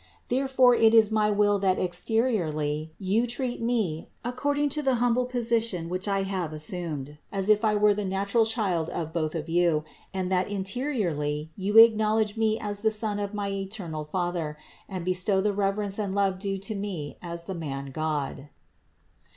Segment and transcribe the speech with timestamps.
[0.29, 5.89] Therefore it is my will that exteriorly you treat Me according to the humble position
[5.89, 9.47] which I have as sumed, as if I were the natural child of both of
[9.47, 14.57] you, and that interiorly you acknowledge Me as the Son of my eternal Father,
[14.89, 18.49] and bestow the reverence and love due to Me as the Man God."